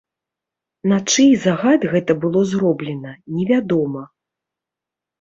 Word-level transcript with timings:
На 0.91 0.97
чый 1.11 1.29
загад 1.43 1.85
гэта 1.93 2.17
было 2.25 2.41
зроблена, 2.55 3.15
невядома. 3.39 4.03